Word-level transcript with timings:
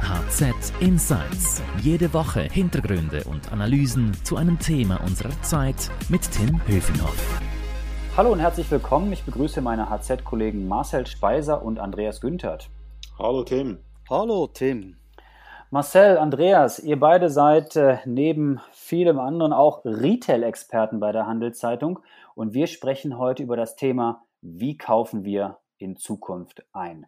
HZ 0.00 0.72
Insights. 0.80 1.62
Jede 1.82 2.12
Woche 2.12 2.40
Hintergründe 2.40 3.24
und 3.24 3.52
Analysen 3.52 4.12
zu 4.22 4.36
einem 4.36 4.58
Thema 4.58 5.00
unserer 5.02 5.30
Zeit 5.42 5.90
mit 6.08 6.30
Tim 6.30 6.60
Höfinghoff. 6.66 7.40
Hallo 8.16 8.32
und 8.32 8.40
herzlich 8.40 8.70
willkommen. 8.70 9.12
Ich 9.12 9.24
begrüße 9.24 9.60
meine 9.60 9.90
HZ-Kollegen 9.90 10.68
Marcel 10.68 11.06
Speiser 11.06 11.62
und 11.62 11.78
Andreas 11.78 12.20
Günthert. 12.20 12.68
Hallo 13.18 13.44
Tim. 13.44 13.78
Hallo 14.10 14.46
Tim. 14.46 14.96
Marcel, 15.70 16.18
Andreas, 16.18 16.78
ihr 16.78 17.00
beide 17.00 17.30
seid 17.30 17.74
äh, 17.76 17.98
neben 18.04 18.60
vielem 18.72 19.18
anderen 19.18 19.52
auch 19.52 19.84
Retail-Experten 19.84 21.00
bei 21.00 21.12
der 21.12 21.26
Handelszeitung 21.26 22.00
und 22.34 22.54
wir 22.54 22.66
sprechen 22.66 23.18
heute 23.18 23.42
über 23.42 23.56
das 23.56 23.76
Thema, 23.76 24.22
wie 24.42 24.76
kaufen 24.76 25.24
wir 25.24 25.58
in 25.78 25.96
Zukunft 25.96 26.64
ein. 26.72 27.06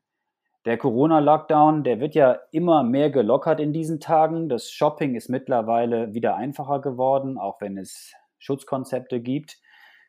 Der 0.67 0.79
Corona-Lockdown, 0.79 1.85
der 1.85 2.01
wird 2.01 2.17
ja 2.17 2.41
immer 2.51 2.82
mehr 2.82 3.11
gelockert 3.11 3.61
in 3.61 3.73
diesen 3.73 4.00
Tagen. 4.00 4.49
Das 4.49 4.68
Shopping 4.68 5.14
ist 5.14 5.31
mittlerweile 5.31 6.13
wieder 6.13 6.35
einfacher 6.35 6.81
geworden, 6.81 7.39
auch 7.39 7.61
wenn 7.61 7.79
es 7.79 8.13
Schutzkonzepte 8.39 9.21
gibt. 9.21 9.61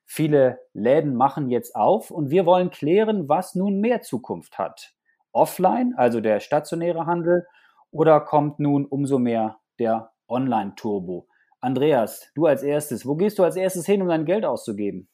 Viele 0.08 0.58
Läden 0.74 1.14
machen 1.14 1.52
jetzt 1.52 1.76
auf 1.76 2.10
und 2.10 2.32
wir 2.32 2.48
wollen 2.48 2.72
klären, 2.72 3.30
was 3.30 3.54
nun 3.54 3.82
mehr 3.82 4.02
Zukunft 4.02 4.58
hat. 4.58 4.96
Offline, 5.32 5.94
also 5.96 6.22
der 6.22 6.40
stationäre 6.40 7.06
Handel, 7.06 7.46
oder 7.92 8.20
kommt 8.20 8.58
nun 8.58 8.88
umso 8.88 9.20
mehr 9.20 9.60
der 9.78 10.10
Online-Turbo? 10.28 11.28
Andreas, 11.62 12.32
du 12.34 12.48
als 12.48 12.64
erstes, 12.64 13.06
wo 13.06 13.16
gehst 13.16 13.38
du 13.38 13.44
als 13.44 13.58
erstes 13.58 13.86
hin, 13.86 14.02
um 14.02 14.08
dein 14.08 14.26
Geld 14.26 14.44
auszugeben? 14.44 15.08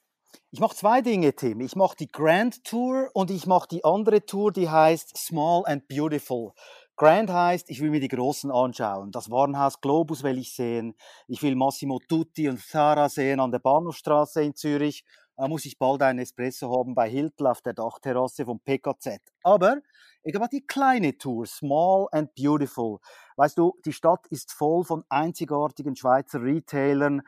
Ich 0.52 0.60
mache 0.60 0.76
zwei 0.76 1.02
Dinge, 1.02 1.36
Tim. 1.36 1.62
Ich 1.62 1.76
mache 1.76 1.96
die 1.96 2.08
Grand 2.08 2.64
Tour 2.64 3.10
und 3.14 3.32
ich 3.32 3.48
mache 3.48 3.68
die 3.68 3.84
andere 3.84 4.26
Tour, 4.26 4.52
die 4.52 4.70
heißt 4.70 5.18
Small 5.18 5.64
and 5.66 5.88
Beautiful. 5.88 6.54
Grand 6.96 7.32
heißt, 7.32 7.70
ich 7.72 7.82
will 7.82 7.90
mir 7.90 8.00
die 8.00 8.08
Großen 8.08 8.52
anschauen. 8.52 9.12
Das 9.12 9.32
Warenhaus 9.32 9.82
Globus 9.82 10.22
will 10.22 10.38
ich 10.38 10.54
sehen. 10.54 10.95
Ich 11.28 11.42
will 11.42 11.56
Massimo 11.56 12.00
Tutti 12.08 12.48
und 12.48 12.59
Zara 12.59 13.09
sehen 13.09 13.40
an 13.40 13.52
der 13.52 13.59
Bahnhofstraße 13.59 14.44
in 14.44 14.53
Zürich. 14.53 15.03
Da 15.36 15.48
muss 15.48 15.66
ich 15.66 15.80
bald 15.80 16.03
einen 16.03 16.20
Espresso 16.20 16.72
haben 16.72 16.94
bei 16.94 17.09
Hiltl 17.09 17.47
auf 17.47 17.62
der 17.62 17.73
Dachterrasse 17.73 18.45
vom 18.45 18.59
PKZ. 18.59 19.20
Aber 19.42 19.78
ich 20.22 20.36
habe 20.36 20.47
die 20.47 20.66
kleine 20.66 21.18
Tour, 21.18 21.47
Small 21.47 22.08
and 22.12 22.34
Beautiful. 22.36 23.00
Weißt 23.36 23.58
du, 23.58 23.73
die 23.86 23.94
Stadt 23.94 24.28
ist 24.28 24.52
voll 24.52 24.84
von 24.84 25.03
einzigartigen 25.09 25.95
Schweizer 25.95 26.42
Retailern, 26.42 27.23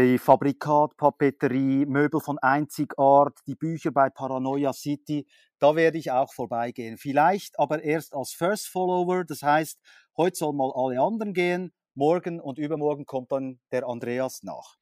die 0.00 0.18
Fabrikat, 0.18 0.96
Papeterie, 0.96 1.84
Möbel 1.86 2.20
von 2.20 2.38
Einzigart, 2.38 3.38
die 3.46 3.54
Bücher 3.54 3.90
bei 3.90 4.08
Paranoia 4.08 4.72
City, 4.72 5.26
da 5.58 5.76
werde 5.76 5.98
ich 5.98 6.10
auch 6.10 6.32
vorbeigehen. 6.32 6.96
Vielleicht 6.96 7.58
aber 7.58 7.82
erst 7.82 8.14
als 8.14 8.32
First 8.32 8.68
Follower, 8.68 9.24
das 9.24 9.42
heißt, 9.42 9.78
heute 10.16 10.36
soll 10.36 10.54
mal 10.54 10.72
alle 10.74 11.00
anderen 11.00 11.34
gehen, 11.34 11.72
morgen 11.94 12.40
und 12.40 12.58
übermorgen 12.58 13.04
kommt 13.04 13.30
dann 13.32 13.60
der 13.72 13.86
Andreas 13.86 14.42
nach. 14.42 14.76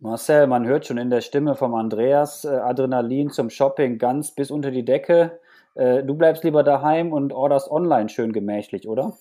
Marcel, 0.00 0.48
man 0.48 0.66
hört 0.66 0.86
schon 0.86 0.98
in 0.98 1.10
der 1.10 1.20
Stimme 1.20 1.54
vom 1.54 1.76
Andreas 1.76 2.44
äh, 2.44 2.48
Adrenalin 2.48 3.30
zum 3.30 3.50
Shopping 3.50 3.98
ganz 3.98 4.34
bis 4.34 4.50
unter 4.50 4.72
die 4.72 4.84
Decke. 4.84 5.38
Äh, 5.76 6.02
du 6.02 6.14
bleibst 6.14 6.42
lieber 6.42 6.64
daheim 6.64 7.12
und 7.12 7.32
orderst 7.32 7.70
online 7.70 8.08
schön 8.08 8.32
gemächlich, 8.32 8.88
oder? 8.88 9.16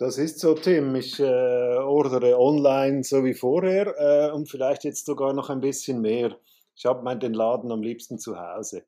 Das 0.00 0.16
ist 0.16 0.40
so, 0.40 0.54
Tim. 0.54 0.94
Ich 0.94 1.20
äh, 1.20 1.76
ordere 1.76 2.40
online 2.40 3.04
so 3.04 3.22
wie 3.22 3.34
vorher 3.34 3.94
äh, 3.98 4.32
und 4.32 4.48
vielleicht 4.48 4.82
jetzt 4.84 5.04
sogar 5.04 5.34
noch 5.34 5.50
ein 5.50 5.60
bisschen 5.60 6.00
mehr. 6.00 6.38
Ich 6.74 6.86
habe 6.86 7.18
den 7.18 7.34
Laden 7.34 7.70
am 7.70 7.82
liebsten 7.82 8.18
zu 8.18 8.40
Hause. 8.40 8.84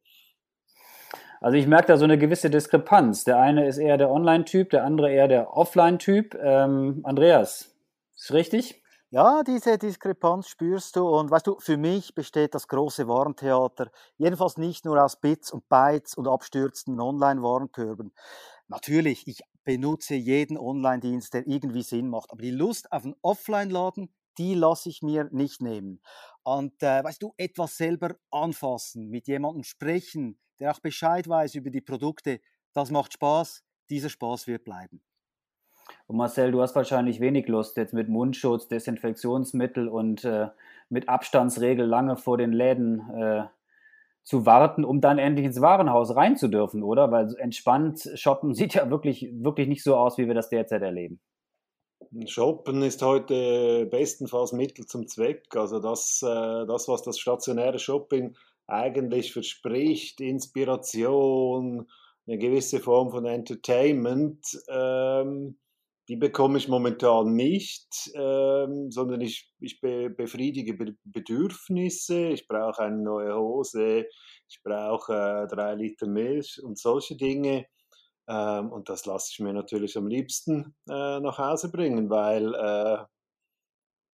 Also 1.43 1.59
ich 1.59 1.67
merke 1.67 1.89
da 1.89 1.99
so 1.99 2.05
eine 2.05 2.17
gewisse 2.17 2.49
Diskrepanz. 2.49 3.25
Der 3.25 3.39
eine 3.39 3.67
ist 3.67 3.77
eher 3.77 3.99
der 3.99 4.11
Online-Typ, 4.11 4.71
der 4.71 4.85
andere 4.85 5.13
eher 5.13 5.29
der 5.29 5.55
Offline-Typ. 5.55 6.35
Ähm, 6.43 7.03
Andreas, 7.05 7.77
ist 8.17 8.33
richtig? 8.33 8.83
Ja, 9.11 9.43
diese 9.43 9.77
Diskrepanz 9.77 10.49
spürst 10.49 10.97
du 10.97 11.07
und 11.07 11.31
weißt 11.31 11.47
du, 11.47 11.59
für 11.59 11.77
mich 11.77 12.15
besteht 12.15 12.55
das 12.55 12.67
große 12.67 13.07
Warentheater 13.07 13.91
jedenfalls 14.17 14.57
nicht 14.57 14.86
nur 14.86 15.05
aus 15.05 15.17
Bits 15.20 15.53
und 15.53 15.69
Bytes 15.69 16.15
und 16.15 16.27
abstürzenden 16.27 16.98
Online-Warenkörben. 16.98 18.15
Natürlich, 18.73 19.29
ich 19.29 19.43
benutze 19.65 20.15
jeden 20.15 20.57
Online-Dienst, 20.57 21.35
der 21.35 21.47
irgendwie 21.47 21.83
Sinn 21.83 22.09
macht. 22.09 22.31
Aber 22.33 22.41
die 22.41 22.51
Lust 22.51 22.91
auf 22.91 23.05
einen 23.05 23.15
Offline-Laden, 23.21 24.09
die 24.39 24.55
lasse 24.55 24.89
ich 24.89 25.03
mir 25.03 25.29
nicht 25.31 25.61
nehmen. 25.61 26.01
Und 26.43 26.83
äh, 26.83 27.05
weißt 27.05 27.23
du, 27.23 27.35
etwas 27.37 27.77
selber 27.77 28.17
anfassen, 28.31 29.11
mit 29.11 29.29
jemandem 29.29 29.63
sprechen, 29.63 30.39
der 30.59 30.73
auch 30.73 30.81
Bescheid 30.81 31.29
weiß 31.29 31.55
über 31.55 31.69
die 31.69 31.83
Produkte, 31.83 32.41
das 32.73 32.91
macht 32.91 33.13
Spaß. 33.13 33.63
Dieser 33.91 34.09
Spaß 34.09 34.47
wird 34.47 34.65
bleiben. 34.65 35.03
Und 36.07 36.17
Marcel, 36.17 36.51
du 36.51 36.63
hast 36.63 36.75
wahrscheinlich 36.75 37.21
wenig 37.21 37.49
Lust, 37.49 37.77
jetzt 37.77 37.93
mit 37.93 38.09
Mundschutz, 38.09 38.69
Desinfektionsmittel 38.69 39.87
und 39.87 40.25
äh, 40.25 40.49
mit 40.89 41.11
Abstandsregel 41.11 41.85
lange 41.85 42.17
vor 42.17 42.39
den 42.39 42.53
Läden 42.53 43.01
äh, 43.11 43.45
zu 44.25 44.47
warten, 44.47 44.85
um 44.85 45.01
dann 45.01 45.19
endlich 45.19 45.47
ins 45.47 45.61
Warenhaus 45.61 46.15
rein 46.15 46.37
zu 46.37 46.49
dürfen, 46.49 46.83
oder? 46.83 47.11
Weil 47.11 47.35
entspannt 47.39 48.09
shoppen 48.15 48.55
sieht 48.55 48.75
ja 48.75 48.91
wirklich, 48.91 49.31
wirklich 49.35 49.69
nicht 49.69 49.83
so 49.83 49.97
aus, 49.97 50.19
wie 50.19 50.27
wir 50.27 50.35
das 50.35 50.49
derzeit 50.49 50.83
erleben. 50.83 51.21
Shoppen 52.27 52.83
ist 52.83 53.01
heute 53.01 53.87
bestenfalls 53.87 54.53
Mittel 54.53 54.85
zum 54.87 55.07
Zweck. 55.07 55.47
Also 55.57 55.79
das, 55.79 56.21
äh, 56.23 56.67
das 56.67 56.89
was 56.89 57.03
das 57.03 57.19
stationäre 57.19 57.79
Shopping 57.79 58.37
eigentlich 58.67 59.33
verspricht, 59.33 60.21
Inspiration, 60.21 61.89
eine 62.27 62.39
gewisse 62.39 62.81
Form 62.81 63.11
von 63.11 63.25
Entertainment, 63.25 64.45
ähm, 64.69 65.57
die 66.08 66.17
bekomme 66.17 66.58
ich 66.58 66.68
momentan 66.68 67.33
nicht, 67.35 68.11
ähm, 68.14 68.90
sondern 68.90 69.20
ich, 69.20 69.52
ich 69.61 69.80
be 69.80 70.11
befriedige 70.11 70.74
Be 70.74 70.96
Bedürfnisse. 71.05 72.29
Ich 72.29 72.48
brauche 72.48 72.83
eine 72.83 72.98
neue 72.98 73.36
Hose, 73.36 74.07
ich 74.48 74.62
brauche 74.64 75.12
äh, 75.12 75.46
drei 75.46 75.74
Liter 75.74 76.07
Milch 76.07 76.61
und 76.62 76.79
solche 76.79 77.17
Dinge. 77.17 77.67
Ähm, 78.29 78.73
und 78.73 78.89
das 78.89 79.07
lasse 79.07 79.30
ich 79.33 79.41
mir 79.41 79.52
natürlich 79.52 79.96
am 79.96 80.07
liebsten 80.07 80.74
äh, 80.89 81.20
nach 81.20 81.39
Hause 81.39 81.70
bringen, 81.70 82.11
weil 82.11 82.55
äh, 82.55 83.05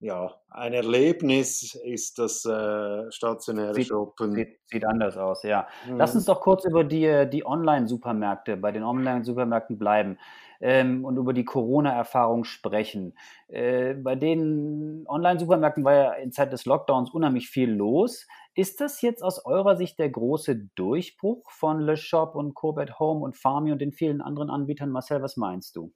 ja, 0.00 0.32
ein 0.50 0.74
Erlebnis 0.74 1.74
ist 1.74 2.18
das 2.18 2.44
äh, 2.44 3.10
stationäre 3.10 3.74
sieht, 3.74 3.88
Shoppen. 3.88 4.34
Sieht, 4.34 4.60
sieht, 4.66 4.84
anders 4.84 5.16
aus, 5.16 5.42
ja. 5.42 5.66
Mhm. 5.88 5.96
Lass 5.96 6.14
uns 6.14 6.26
doch 6.26 6.40
kurz 6.40 6.64
über 6.64 6.84
die, 6.84 7.28
die 7.30 7.44
Online-Supermärkte, 7.44 8.56
bei 8.56 8.70
den 8.70 8.84
Online-Supermärkten 8.84 9.76
bleiben 9.76 10.18
ähm, 10.60 11.04
und 11.04 11.16
über 11.16 11.32
die 11.32 11.44
Corona-Erfahrung 11.44 12.44
sprechen. 12.44 13.16
Äh, 13.48 13.94
bei 13.94 14.16
den 14.16 15.04
Online-Supermärkten 15.08 15.84
war 15.84 15.94
ja 15.94 16.12
in 16.12 16.32
Zeit 16.32 16.52
des 16.52 16.64
Lockdowns 16.64 17.10
unheimlich 17.10 17.48
viel 17.48 17.70
los. 17.70 18.26
Ist 18.54 18.80
das 18.80 19.02
jetzt 19.02 19.22
aus 19.22 19.44
eurer 19.44 19.76
Sicht 19.76 19.98
der 19.98 20.10
große 20.10 20.68
Durchbruch 20.74 21.50
von 21.50 21.80
Le 21.80 21.96
Shop 21.96 22.34
und 22.34 22.54
Corbett 22.54 22.98
Home 22.98 23.24
und 23.24 23.36
Farmi 23.36 23.70
und 23.72 23.80
den 23.80 23.92
vielen 23.92 24.20
anderen 24.20 24.50
Anbietern? 24.50 24.90
Marcel, 24.90 25.22
was 25.22 25.36
meinst 25.36 25.76
du? 25.76 25.92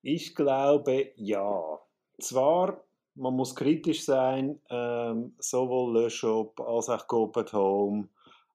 Ich 0.00 0.34
glaube 0.34 1.12
ja 1.16 1.78
zwar, 2.18 2.82
man 3.14 3.34
muss 3.34 3.54
kritisch 3.54 4.04
sein, 4.04 4.60
ähm, 4.70 5.34
sowohl 5.38 5.92
Le 5.92 6.10
Shop 6.10 6.58
als 6.60 6.88
auch 6.88 7.06
Home, 7.52 8.08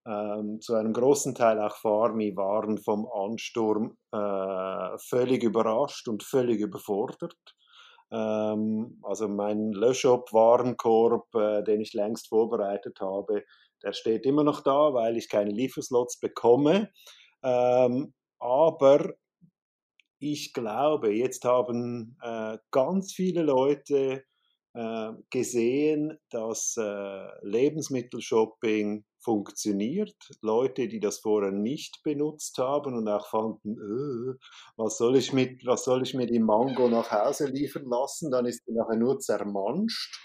ähm, 0.07 0.61
zu 0.61 0.75
einem 0.75 0.93
großen 0.93 1.35
Teil 1.35 1.59
auch 1.59 1.75
Farmi 1.75 2.35
waren 2.35 2.77
vom 2.77 3.07
Ansturm 3.11 3.97
äh, 4.13 4.97
völlig 4.99 5.43
überrascht 5.43 6.07
und 6.07 6.23
völlig 6.23 6.61
überfordert. 6.61 7.35
Ähm, 8.11 8.99
also 9.03 9.27
mein 9.27 9.73
Le 9.73 9.93
Shop 9.93 10.31
Warenkorb, 10.31 11.33
äh, 11.35 11.63
den 11.63 11.81
ich 11.81 11.93
längst 11.93 12.29
vorbereitet 12.29 12.99
habe, 13.01 13.43
der 13.83 13.93
steht 13.93 14.25
immer 14.25 14.43
noch 14.43 14.61
da, 14.61 14.93
weil 14.93 15.17
ich 15.17 15.29
keine 15.29 15.51
Lieferslots 15.51 16.19
bekomme. 16.19 16.89
Ähm, 17.43 18.13
aber 18.39 19.13
ich 20.19 20.53
glaube, 20.53 21.13
jetzt 21.13 21.43
haben 21.43 22.17
äh, 22.21 22.57
ganz 22.71 23.13
viele 23.13 23.43
Leute 23.43 24.23
gesehen, 25.29 26.19
dass 26.29 26.75
äh, 26.77 27.27
Lebensmittelshopping 27.41 29.05
funktioniert. 29.19 30.15
Leute, 30.41 30.87
die 30.87 30.99
das 30.99 31.19
vorher 31.19 31.51
nicht 31.51 32.03
benutzt 32.03 32.57
haben 32.59 32.95
und 32.95 33.07
auch 33.07 33.27
fanden, 33.27 33.73
äh, 33.73 34.35
was, 34.75 34.97
soll 34.97 35.17
ich 35.17 35.33
mit, 35.33 35.65
was 35.65 35.83
soll 35.83 36.03
ich 36.03 36.13
mir 36.13 36.27
die 36.27 36.39
Mango 36.39 36.89
nach 36.89 37.11
Hause 37.11 37.47
liefern 37.47 37.85
lassen, 37.85 38.31
dann 38.31 38.45
ist 38.45 38.67
die 38.67 38.73
nachher 38.73 38.97
nur 38.97 39.19
zermanscht. 39.19 40.15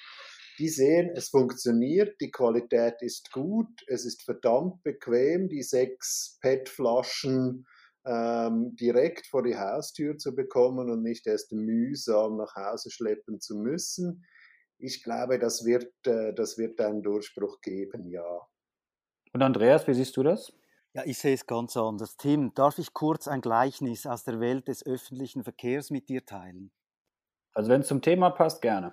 Die 0.58 0.68
sehen, 0.68 1.10
es 1.16 1.30
funktioniert, 1.30 2.20
die 2.20 2.30
Qualität 2.30 2.96
ist 3.00 3.32
gut, 3.32 3.82
es 3.86 4.04
ist 4.04 4.22
verdammt 4.22 4.82
bequem, 4.82 5.48
die 5.48 5.62
sechs 5.62 6.38
PET-Flaschen 6.42 7.66
ähm, 8.04 8.76
direkt 8.76 9.26
vor 9.26 9.42
die 9.42 9.56
Haustür 9.56 10.18
zu 10.18 10.34
bekommen 10.34 10.90
und 10.90 11.02
nicht 11.02 11.26
erst 11.26 11.52
mühsam 11.52 12.36
nach 12.36 12.54
Hause 12.54 12.90
schleppen 12.90 13.40
zu 13.40 13.56
müssen. 13.56 14.24
Ich 14.82 15.04
glaube, 15.04 15.38
das 15.38 15.64
wird, 15.64 15.92
äh, 16.08 16.34
das 16.34 16.58
wird 16.58 16.80
einen 16.80 17.02
Durchbruch 17.02 17.60
geben, 17.60 18.08
ja. 18.08 18.40
Und 19.32 19.40
Andreas, 19.40 19.86
wie 19.86 19.94
siehst 19.94 20.16
du 20.16 20.24
das? 20.24 20.52
Ja, 20.92 21.04
ich 21.06 21.18
sehe 21.18 21.34
es 21.34 21.46
ganz 21.46 21.76
anders. 21.76 22.16
Tim, 22.16 22.52
darf 22.54 22.78
ich 22.78 22.92
kurz 22.92 23.28
ein 23.28 23.40
Gleichnis 23.40 24.06
aus 24.06 24.24
der 24.24 24.40
Welt 24.40 24.66
des 24.66 24.84
öffentlichen 24.84 25.44
Verkehrs 25.44 25.90
mit 25.90 26.08
dir 26.08 26.26
teilen? 26.26 26.72
Also 27.54 27.70
wenn 27.70 27.82
es 27.82 27.86
zum 27.86 28.02
Thema 28.02 28.30
passt, 28.30 28.60
gerne. 28.60 28.92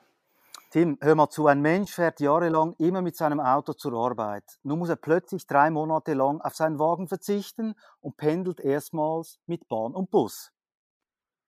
Tim, 0.69 0.99
hör 1.01 1.15
mal 1.15 1.31
zu, 1.31 1.47
ein 1.47 1.61
Mensch 1.61 1.91
fährt 1.91 2.19
jahrelang 2.19 2.75
immer 2.77 3.01
mit 3.01 3.15
seinem 3.15 3.39
Auto 3.39 3.73
zur 3.73 3.93
Arbeit. 3.93 4.59
Nun 4.61 4.77
muss 4.77 4.89
er 4.89 4.95
plötzlich 4.95 5.47
drei 5.47 5.71
Monate 5.71 6.13
lang 6.13 6.39
auf 6.41 6.53
seinen 6.53 6.77
Wagen 6.77 7.07
verzichten 7.07 7.73
und 7.99 8.15
pendelt 8.15 8.59
erstmals 8.59 9.39
mit 9.47 9.67
Bahn 9.67 9.95
und 9.95 10.11
Bus. 10.11 10.51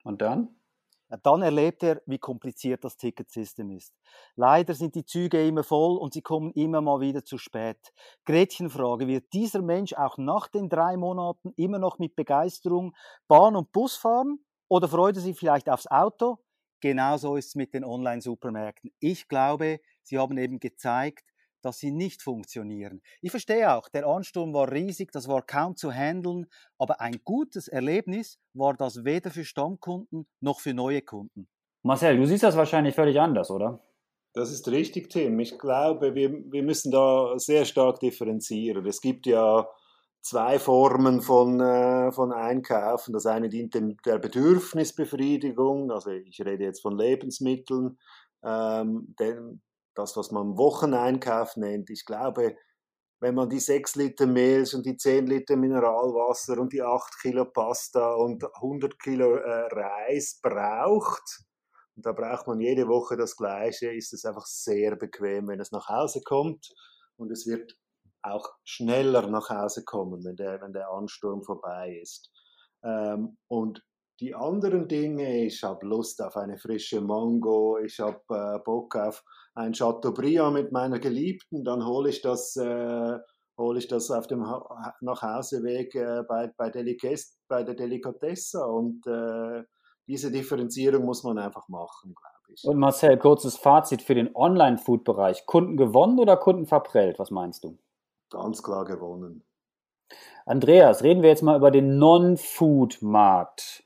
Und 0.04 0.24
dann? 0.24 0.61
Dann 1.24 1.42
erlebt 1.42 1.84
er, 1.84 2.02
wie 2.06 2.20
kompliziert 2.20 2.84
das 2.84 2.98
Ticketsystem 2.98 3.70
ist. 3.72 3.94
Leider 4.36 4.74
sind 4.74 4.96
die 4.96 5.06
Züge 5.06 5.46
immer 5.46 5.64
voll 5.64 5.98
und 5.98 6.14
sie 6.14 6.22
kommen 6.22 6.52
immer 6.54 6.82
mal 6.82 7.02
wieder 7.02 7.26
zu 7.26 7.38
spät. 7.38 7.92
Gretchenfrage, 8.26 9.08
wird 9.08 9.34
dieser 9.34 9.62
Mensch 9.62 9.94
auch 9.94 10.18
nach 10.18 10.48
den 10.48 10.70
drei 10.70 10.98
Monaten 10.98 11.52
immer 11.58 11.80
noch 11.80 12.00
mit 12.00 12.16
Begeisterung 12.16 12.96
Bahn 13.28 13.56
und 13.56 13.72
Bus 13.72 13.96
fahren? 13.96 14.40
Oder 14.70 14.88
freut 14.88 15.18
er 15.18 15.22
sich 15.22 15.38
vielleicht 15.38 15.70
aufs 15.70 15.88
Auto? 15.88 16.38
Genauso 16.80 17.36
ist 17.36 17.50
es 17.50 17.56
mit 17.56 17.74
den 17.74 17.84
Online-Supermärkten. 17.84 18.92
Ich 19.00 19.28
glaube, 19.28 19.82
sie 20.02 20.18
haben 20.18 20.38
eben 20.38 20.60
gezeigt, 20.60 21.31
dass 21.62 21.78
sie 21.78 21.92
nicht 21.92 22.22
funktionieren. 22.22 23.02
Ich 23.22 23.32
verstehe 23.32 23.74
auch, 23.76 23.90
der 23.90 24.06
Ansturm 24.06 24.54
war 24.54 24.72
riesig, 24.72 25.12
das 25.12 25.28
war 25.28 25.46
kaum 25.46 25.76
zu 25.76 25.92
handeln, 25.92 26.48
aber 26.78 27.02
ein 27.02 27.20
gutes 27.24 27.68
Erlebnis 27.68 28.40
war 28.54 28.74
das 28.74 29.04
weder 29.04 29.32
für 29.32 29.46
Stammkunden 29.46 30.28
noch 30.40 30.60
für 30.60 30.74
neue 30.74 31.02
Kunden. 31.02 31.48
Marcel, 31.84 32.18
du 32.18 32.26
siehst 32.26 32.44
das 32.44 32.56
wahrscheinlich 32.56 32.96
völlig 32.96 33.20
anders, 33.20 33.50
oder? 33.50 33.82
Das 34.34 34.52
ist 34.52 34.68
richtig, 34.70 35.10
Tim. 35.10 35.40
Ich 35.40 35.58
glaube, 35.60 36.16
wir, 36.16 36.32
wir 36.52 36.64
müssen 36.64 36.92
da 36.92 37.38
sehr 37.38 37.66
stark 37.66 38.00
differenzieren. 38.00 38.86
Es 38.86 39.02
gibt 39.02 39.26
ja 39.26 39.68
zwei 40.22 40.60
Formen 40.60 41.22
von, 41.22 41.60
äh, 41.60 42.12
von 42.12 42.32
Einkaufen. 42.32 43.14
Das 43.14 43.26
eine 43.26 43.50
dient 43.50 43.74
dem, 43.74 43.98
der 44.06 44.20
Bedürfnisbefriedigung, 44.20 45.92
also 45.92 46.12
ich 46.12 46.40
rede 46.42 46.64
jetzt 46.64 46.82
von 46.82 46.98
Lebensmitteln, 46.98 47.98
ähm, 48.44 49.16
den, 49.20 49.62
das, 49.96 50.16
was 50.18 50.32
man 50.32 50.58
Wocheneinkauf 50.58 51.58
nennt. 51.58 51.90
Ich 51.90 52.06
glaube, 52.06 52.56
wenn 53.20 53.36
man 53.36 53.50
die 53.50 53.60
6 53.60 53.96
Liter 53.96 54.26
Milch 54.26 54.74
und 54.74 54.86
die 54.86 54.98
10 54.98 55.28
Liter 55.28 55.56
Mineralwasser 55.56 56.58
und 56.60 56.74
die 56.74 56.82
8 56.82 57.22
Kilo 57.22 57.46
Pasta 57.46 58.14
und 58.16 58.44
100 58.56 59.00
Kilo 59.00 59.36
äh, 59.36 59.68
Reis 59.68 60.40
braucht, 60.42 61.46
und 61.96 62.06
da 62.06 62.14
braucht 62.14 62.48
man 62.48 62.60
jede 62.60 62.88
Woche 62.88 63.18
das 63.18 63.36
Gleiche, 63.36 63.94
ist 63.94 64.14
es 64.14 64.26
einfach 64.26 64.46
sehr 64.46 64.96
bequem, 64.96 65.48
wenn 65.50 65.60
es 65.60 65.72
nach 65.72 65.88
Hause 65.88 66.22
kommt 66.24 66.74
und 67.18 67.32
es 67.32 67.46
wird 67.46 67.78
auch 68.24 68.48
schneller 68.64 69.28
nach 69.28 69.50
Hause 69.50 69.84
kommen, 69.84 70.24
wenn 70.24 70.36
der, 70.36 70.62
wenn 70.62 70.74
der 70.74 70.90
Ansturm 70.90 71.44
vorbei 71.44 72.00
ist. 72.02 72.32
Ähm, 72.84 73.38
und 73.48 73.84
die 74.22 74.36
anderen 74.36 74.88
Dinge, 74.88 75.46
ich 75.46 75.64
habe 75.64 75.86
Lust 75.86 76.22
auf 76.22 76.38
eine 76.38 76.58
frische 76.58 77.02
Mango, 77.02 77.80
ich 77.80 78.00
habe 78.00 78.22
äh, 78.30 78.60
Bock 78.64 78.96
auf 78.96 79.24
ein 79.56 79.74
Chateaubriand 79.74 80.54
mit 80.54 80.72
meiner 80.72 81.00
Geliebten, 81.00 81.64
dann 81.64 81.84
hole 81.84 82.10
ich 82.10 82.22
das, 82.22 82.56
äh, 82.56 83.18
hole 83.58 83.80
ich 83.80 83.88
das 83.88 84.12
auf 84.12 84.28
dem 84.28 84.48
ha 84.48 84.94
Nachhauseweg 85.02 85.96
äh, 85.96 86.24
bei, 86.30 86.54
bei, 86.56 86.70
bei 87.48 87.64
der 87.64 87.74
Delikatessa 87.74 88.64
und 88.64 89.08
äh, 89.08 89.64
diese 90.08 90.32
Differenzierung 90.32 91.04
muss 91.04 91.24
man 91.24 91.40
einfach 91.40 91.68
machen, 91.68 92.14
glaube 92.14 92.54
ich. 92.54 92.64
Und 92.64 92.78
Marcel, 92.78 93.18
kurzes 93.18 93.58
Fazit 93.58 94.04
für 94.04 94.14
den 94.14 94.36
Online-Food-Bereich. 94.36 95.48
Kunden 95.48 95.78
gewonnen 95.78 96.20
oder 96.20 96.38
Kunden 96.38 96.68
verprellt? 96.68 97.18
Was 97.18 97.32
meinst 97.32 97.64
du? 97.64 97.80
Ganz 98.30 98.62
klar 98.62 98.86
gewonnen. 98.86 99.44
Andreas, 100.46 101.02
reden 101.02 101.24
wir 101.24 101.30
jetzt 101.30 101.44
mal 101.44 101.58
über 101.58 101.72
den 101.72 101.98
Non-Food-Markt. 101.98 103.84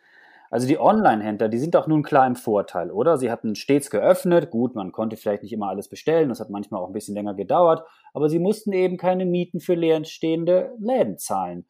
Also 0.56 0.68
die 0.68 0.80
Online-Händler, 0.80 1.50
die 1.50 1.58
sind 1.58 1.76
doch 1.76 1.86
nun 1.86 2.02
klar 2.02 2.26
im 2.26 2.38
Vorteil, 2.38 2.90
oder? 2.90 3.18
Sie 3.18 3.30
hatten 3.30 3.56
stets 3.56 3.90
geöffnet. 3.90 4.52
Gut, 4.52 4.74
man 4.74 4.94
konnte 4.94 5.18
vielleicht 5.18 5.44
nicht 5.44 5.52
immer 5.52 5.68
alles 5.68 5.90
bestellen. 5.90 6.30
Das 6.30 6.40
hat 6.40 6.50
manchmal 6.50 6.82
auch 6.82 6.88
ein 6.88 6.94
bisschen 6.94 7.14
länger 7.14 7.34
gedauert. 7.34 7.86
Aber 8.14 8.30
sie 8.30 8.40
mussten 8.40 8.72
eben 8.72 8.96
keine 8.96 9.26
Mieten 9.26 9.60
für 9.60 9.74
leerstehende 9.74 10.72
Läden 10.80 11.18
zahlen. 11.18 11.66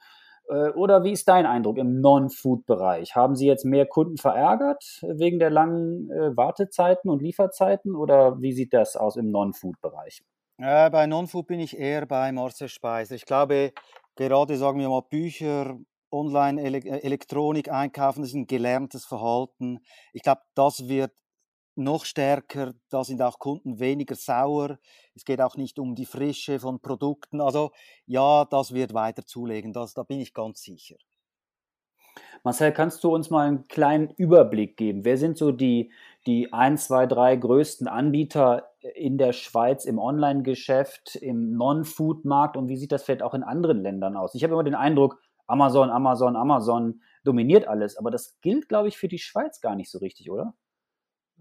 Äh, 0.49 0.69
oder 0.69 1.03
wie 1.03 1.13
ist 1.13 1.27
dein 1.27 1.47
Eindruck 1.47 1.79
im 1.79 1.99
Non-Food-Bereich? 1.99 3.15
Haben 3.15 3.35
Sie 3.35 3.47
jetzt 3.47 3.65
mehr 3.65 3.87
Kunden 3.87 4.17
verärgert 4.17 4.83
wegen 5.01 5.39
der 5.39 5.49
langen 5.49 6.11
äh, 6.11 6.37
Wartezeiten 6.37 7.09
und 7.09 7.23
Lieferzeiten? 7.23 7.95
Oder 7.95 8.39
wie 8.39 8.53
sieht 8.53 8.71
das 8.71 8.95
aus 8.95 9.15
im 9.15 9.31
Non-Food-Bereich? 9.31 10.21
Äh, 10.59 10.91
bei 10.91 11.07
Non-Food 11.07 11.47
bin 11.47 11.59
ich 11.59 11.75
eher 11.75 12.05
bei 12.05 12.31
Marcel 12.31 12.69
Speiser. 12.69 13.15
Ich 13.15 13.25
glaube, 13.25 13.71
gerade 14.15 14.57
sagen 14.57 14.79
wir 14.79 14.89
mal 14.89 15.01
Bücher, 15.09 15.75
Online-Elektronik 16.15 17.69
einkaufen, 17.69 18.21
das 18.21 18.29
ist 18.29 18.35
ein 18.35 18.47
gelerntes 18.47 19.05
Verhalten. 19.05 19.79
Ich 20.13 20.21
glaube, 20.23 20.41
das 20.55 20.87
wird 20.87 21.11
noch 21.75 22.05
stärker, 22.05 22.73
da 22.89 23.03
sind 23.03 23.21
auch 23.21 23.37
Kunden 23.37 23.79
weniger 23.79 24.15
sauer. 24.15 24.79
Es 25.13 25.25
geht 25.25 25.41
auch 25.41 25.57
nicht 25.57 25.77
um 25.77 25.93
die 25.93 26.05
Frische 26.05 26.59
von 26.59 26.79
Produkten. 26.79 27.41
Also 27.41 27.71
ja, 28.05 28.45
das 28.45 28.73
wird 28.73 28.93
weiter 28.93 29.25
zulegen, 29.25 29.73
das, 29.73 29.93
da 29.93 30.03
bin 30.03 30.19
ich 30.21 30.33
ganz 30.33 30.61
sicher. 30.61 30.95
Marcel, 32.43 32.71
kannst 32.71 33.03
du 33.03 33.13
uns 33.13 33.29
mal 33.29 33.47
einen 33.47 33.67
kleinen 33.67 34.11
Überblick 34.11 34.77
geben? 34.77 35.03
Wer 35.03 35.17
sind 35.17 35.37
so 35.37 35.51
die, 35.51 35.91
die 36.27 36.53
1, 36.53 36.87
2, 36.87 37.07
3 37.07 37.35
größten 37.37 37.87
Anbieter 37.87 38.71
in 38.93 39.17
der 39.17 39.33
Schweiz 39.33 39.83
im 39.85 39.99
Online-Geschäft, 39.99 41.15
im 41.15 41.57
Non-Food-Markt 41.57 42.55
und 42.55 42.69
wie 42.69 42.77
sieht 42.77 42.91
das 42.91 43.03
vielleicht 43.03 43.23
auch 43.23 43.33
in 43.33 43.43
anderen 43.43 43.81
Ländern 43.81 44.15
aus? 44.15 44.35
Ich 44.35 44.43
habe 44.43 44.53
immer 44.53 44.63
den 44.63 44.75
Eindruck, 44.75 45.19
Amazon, 45.47 45.89
Amazon, 45.89 46.35
Amazon 46.35 47.01
dominiert 47.23 47.67
alles. 47.67 47.97
Aber 47.97 48.11
das 48.11 48.39
gilt, 48.41 48.69
glaube 48.69 48.87
ich, 48.87 48.97
für 48.97 49.07
die 49.07 49.19
Schweiz 49.19 49.61
gar 49.61 49.75
nicht 49.75 49.91
so 49.91 49.99
richtig, 49.99 50.31
oder? 50.31 50.53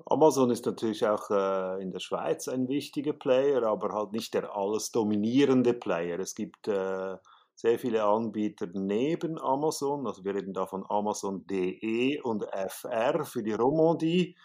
Amazon 0.06 0.51
ist 0.51 0.67
natürlich 0.67 1.06
auch 1.06 1.31
äh, 1.31 1.81
in 1.81 1.93
der 1.93 2.01
Schweiz 2.01 2.49
ein 2.49 2.69
wichtiger 2.69 3.12
Player, 3.12 3.62
aber 3.62 3.95
halt 3.95 4.12
nicht 4.12 4.35
der 4.35 4.55
alles 4.56 4.91
dominierende 4.91 5.73
Player. 5.73 6.19
Es 6.19 6.35
gibt 6.35 6.67
äh, 6.67 7.17
sehr 7.55 7.79
viele 7.79 8.03
Anbieter 8.03 8.67
neben 8.73 9.39
Amazon, 9.41 10.06
also 10.06 10.25
wir 10.25 10.35
reden 10.35 10.53
da 10.53 10.67
von 10.67 10.85
Amazon.de 10.89 12.21
und 12.23 12.45
FR 12.45 13.25
für 13.25 13.45
die 13.45 13.53
Romandie. 13.53 14.37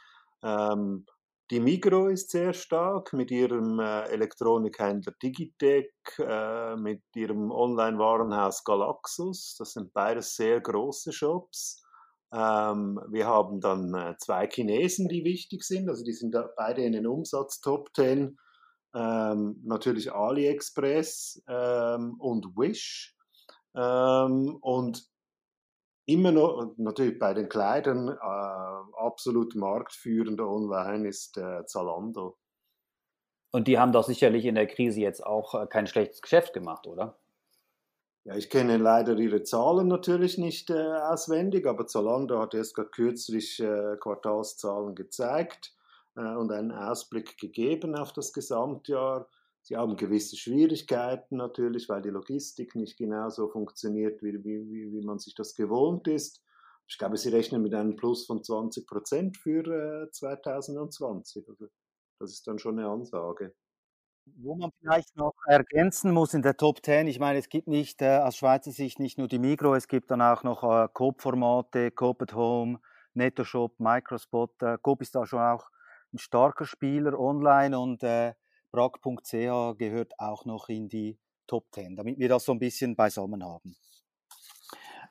Ähm, 0.43 1.05
die 1.51 1.59
Migro 1.59 2.09
ist 2.09 2.29
sehr 2.29 2.53
stark 2.53 3.11
mit 3.13 3.31
ihrem 3.31 3.79
äh, 3.79 4.03
Elektronikhändler 4.09 5.13
Digitec, 5.21 5.91
äh, 6.19 6.75
mit 6.75 7.01
ihrem 7.15 7.51
Online-Warenhaus 7.51 8.63
Galaxus. 8.63 9.55
Das 9.57 9.73
sind 9.73 9.91
beides 9.93 10.35
sehr 10.35 10.61
große 10.61 11.11
Shops. 11.11 11.83
Ähm, 12.31 12.99
wir 13.09 13.25
haben 13.25 13.59
dann 13.61 13.93
äh, 13.95 14.15
zwei 14.19 14.47
Chinesen, 14.47 15.07
die 15.07 15.23
wichtig 15.23 15.63
sind. 15.63 15.89
Also 15.89 16.03
die 16.03 16.13
sind 16.13 16.35
beide 16.55 16.83
in 16.83 16.93
den 16.93 17.07
Umsatz 17.07 17.61
Top 17.61 17.89
10. 17.95 18.37
Ähm, 18.93 19.59
natürlich 19.63 20.11
AliExpress 20.11 21.41
ähm, 21.47 22.15
und 22.19 22.45
Wish. 22.55 23.15
Ähm, 23.75 24.57
und 24.61 25.08
immer 26.09 26.31
noch, 26.31 26.73
natürlich 26.77 27.19
bei 27.19 27.33
den 27.33 27.49
Kleidern, 27.49 28.09
äh, 28.09 28.99
absolut 28.99 29.55
marktführend 29.55 30.41
online 30.41 31.07
ist 31.07 31.37
äh, 31.37 31.65
Zalando. 31.65 32.37
Und 33.51 33.67
die 33.67 33.79
haben 33.79 33.91
doch 33.91 34.03
sicherlich 34.03 34.45
in 34.45 34.55
der 34.55 34.67
Krise 34.67 35.01
jetzt 35.01 35.25
auch 35.25 35.55
äh, 35.55 35.67
kein 35.67 35.87
schlechtes 35.87 36.21
Geschäft 36.21 36.53
gemacht, 36.53 36.87
oder? 36.87 37.17
Ja, 38.25 38.35
ich 38.35 38.49
kenne 38.49 38.77
leider 38.77 39.17
ihre 39.17 39.43
Zahlen 39.43 39.87
natürlich 39.87 40.37
nicht 40.37 40.69
äh, 40.69 40.73
auswendig, 40.73 41.65
aber 41.65 41.87
Zalando 41.87 42.39
hat 42.39 42.53
erst 42.53 42.75
gerade 42.75 42.89
kürzlich 42.89 43.59
äh, 43.59 43.95
Quartalszahlen 43.99 44.93
gezeigt 44.93 45.73
äh, 46.15 46.35
und 46.35 46.51
einen 46.51 46.71
Ausblick 46.71 47.37
gegeben 47.37 47.95
auf 47.95 48.13
das 48.13 48.33
Gesamtjahr. 48.33 49.27
Sie 49.69 49.77
haben 49.77 49.97
gewisse 49.97 50.35
Schwierigkeiten 50.35 51.37
natürlich, 51.37 51.89
weil 51.89 52.01
die 52.01 52.09
Logistik 52.09 52.73
nicht 52.73 52.97
genauso 52.97 53.49
funktioniert, 53.49 54.23
wie, 54.23 54.43
wie, 54.43 54.91
wie 54.91 55.05
man 55.05 55.19
sich 55.19 55.35
das 55.35 55.53
gewohnt 55.53 56.07
ist. 56.07 56.43
Ich 56.87 56.97
glaube, 56.97 57.17
sie 57.17 57.29
rechnen 57.29 57.61
mit 57.61 57.75
einem 57.75 57.95
Plus 57.95 58.25
von 58.25 58.43
20 58.43 58.87
Prozent 58.87 59.37
für 59.37 60.07
äh, 60.07 60.09
2020. 60.09 61.47
Also 61.47 61.67
das 62.17 62.31
ist 62.31 62.47
dann 62.47 62.57
schon 62.57 62.79
eine 62.79 62.89
Ansage. 62.89 63.53
Wo 64.37 64.55
man 64.55 64.71
vielleicht 64.79 65.15
noch 65.15 65.35
ergänzen 65.45 66.13
muss 66.13 66.33
in 66.33 66.41
der 66.41 66.57
Top 66.57 66.83
10, 66.83 67.05
ich 67.05 67.19
meine, 67.19 67.37
es 67.37 67.47
gibt 67.47 67.67
nicht 67.67 68.01
äh, 68.01 68.17
aus 68.17 68.37
Schweizer 68.37 68.71
Sicht 68.71 68.97
nicht 68.97 69.19
nur 69.19 69.27
die 69.27 69.37
Migro, 69.37 69.75
es 69.75 69.87
gibt 69.87 70.09
dann 70.09 70.23
auch 70.23 70.41
noch 70.41 70.63
äh, 70.63 70.87
Coop-Formate, 70.91 71.91
Coop 71.91 72.23
at 72.23 72.33
Home, 72.33 72.79
NettoShop, 73.13 73.79
Microspot. 73.79 74.63
Äh, 74.63 74.79
Coop 74.81 75.03
ist 75.03 75.13
da 75.13 75.27
schon 75.27 75.41
auch 75.41 75.69
ein 76.11 76.17
starker 76.17 76.65
Spieler 76.65 77.19
online 77.19 77.79
und 77.79 78.01
äh, 78.01 78.33
Brag.ch 78.71 79.77
gehört 79.77 80.13
auch 80.19 80.45
noch 80.45 80.69
in 80.69 80.89
die 80.89 81.17
Top 81.47 81.65
10, 81.71 81.95
damit 81.95 82.19
wir 82.19 82.29
das 82.29 82.45
so 82.45 82.51
ein 82.51 82.59
bisschen 82.59 82.95
beisammen 82.95 83.43
haben. 83.43 83.75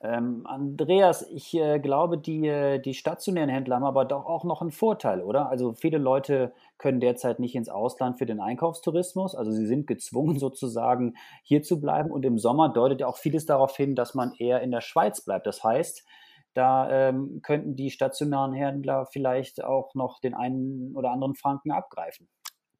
Ähm, 0.01 0.47
Andreas, 0.47 1.29
ich 1.29 1.55
äh, 1.55 1.81
glaube, 1.81 2.19
die, 2.19 2.47
äh, 2.47 2.79
die 2.79 2.95
stationären 2.95 3.51
Händler 3.51 3.77
haben 3.77 3.85
aber 3.85 4.05
doch 4.05 4.27
auch 4.27 4.45
noch 4.45 4.61
einen 4.61 4.71
Vorteil, 4.71 5.23
oder? 5.23 5.49
Also 5.49 5.73
viele 5.73 5.99
Leute 5.99 6.53
können 6.79 7.01
derzeit 7.01 7.41
nicht 7.41 7.57
ins 7.57 7.69
Ausland 7.69 8.17
für 8.17 8.27
den 8.27 8.39
Einkaufstourismus. 8.39 9.35
Also 9.35 9.51
sie 9.51 9.67
sind 9.67 9.89
gezwungen 9.89 10.39
sozusagen 10.39 11.17
hier 11.43 11.63
zu 11.63 11.81
bleiben. 11.81 12.13
Und 12.13 12.25
im 12.25 12.39
Sommer 12.39 12.69
deutet 12.69 13.01
ja 13.01 13.09
auch 13.09 13.17
vieles 13.17 13.45
darauf 13.45 13.77
hin, 13.77 13.97
dass 13.97 14.15
man 14.15 14.33
eher 14.39 14.61
in 14.61 14.71
der 14.71 14.83
Schweiz 14.83 15.25
bleibt. 15.25 15.49
Das 15.49 15.65
heißt, 15.65 16.07
da 16.55 16.91
ähm, 16.91 17.41
könnten 17.43 17.75
die 17.75 17.91
stationären 17.91 18.53
Händler 18.53 19.07
vielleicht 19.07 19.65
auch 19.65 19.95
noch 19.95 20.21
den 20.21 20.35
einen 20.35 20.95
oder 20.97 21.11
anderen 21.11 21.35
Franken 21.35 21.73
abgreifen. 21.73 22.29